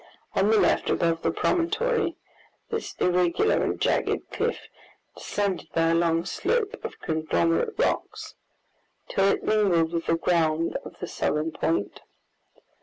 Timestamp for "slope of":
6.25-6.99